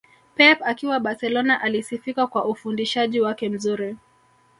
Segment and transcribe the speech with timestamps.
[0.35, 3.97] Pep akiwa Barcelona alisifika kwa ufundishaji wake mzuri